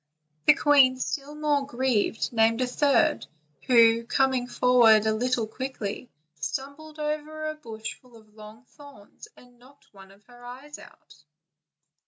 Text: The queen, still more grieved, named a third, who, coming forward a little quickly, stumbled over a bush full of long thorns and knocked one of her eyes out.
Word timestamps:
The 0.47 0.55
queen, 0.55 0.97
still 0.97 1.35
more 1.35 1.63
grieved, 1.67 2.33
named 2.33 2.59
a 2.61 2.65
third, 2.65 3.27
who, 3.67 4.03
coming 4.05 4.47
forward 4.47 5.05
a 5.05 5.13
little 5.13 5.45
quickly, 5.45 6.09
stumbled 6.39 6.97
over 6.97 7.45
a 7.45 7.53
bush 7.53 7.93
full 7.99 8.17
of 8.17 8.33
long 8.33 8.65
thorns 8.65 9.27
and 9.37 9.59
knocked 9.59 9.89
one 9.93 10.09
of 10.09 10.23
her 10.23 10.43
eyes 10.43 10.79
out. 10.79 11.23